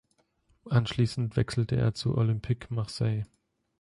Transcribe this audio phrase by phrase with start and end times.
[0.67, 3.23] Anschließend wechselte er zu Olympique Marseille.